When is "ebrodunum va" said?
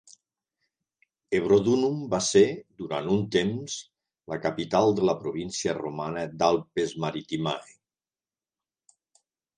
1.39-2.19